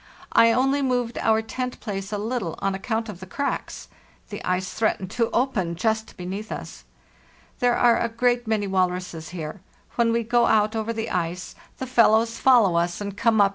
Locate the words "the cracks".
3.19-3.87